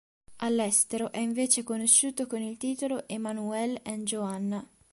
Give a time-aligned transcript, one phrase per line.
[0.37, 4.67] All'estero è invece conosciuto con il titolo Emanuelle and Joanna.